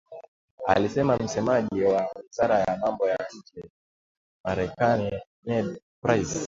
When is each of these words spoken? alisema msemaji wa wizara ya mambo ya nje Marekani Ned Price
alisema 0.65 1.17
msemaji 1.17 1.83
wa 1.83 2.09
wizara 2.15 2.59
ya 2.59 2.77
mambo 2.81 3.07
ya 3.09 3.17
nje 3.37 3.69
Marekani 4.43 5.19
Ned 5.45 5.81
Price 6.01 6.39